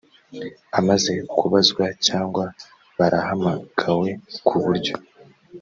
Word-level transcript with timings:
amaze 0.79 1.13
kubazwa 1.37 1.85
cyangwa 2.07 2.45
barahamagawe 2.97 4.09
ku 4.47 4.55
buryo 4.63 4.95